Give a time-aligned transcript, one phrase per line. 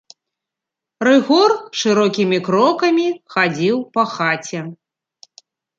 [1.07, 1.51] Рыгор
[1.83, 4.59] шырокімі крокамі хадзіў па хаце.